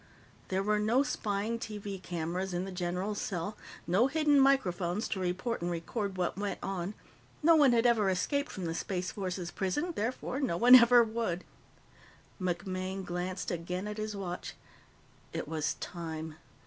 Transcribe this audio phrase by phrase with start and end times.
[0.47, 3.55] There were no spying TV cameras in the general's cell,
[3.85, 6.95] no hidden microphones to report and record what went on.
[7.43, 11.43] No one had ever escaped from the Space Force's prison, therefore, no one ever would.
[12.41, 14.55] MacMaine glanced again at his watch.
[15.33, 16.37] It was time.